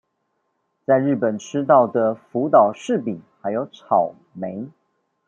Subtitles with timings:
[0.83, 4.67] 在日本吃到的福島柿餅還有草莓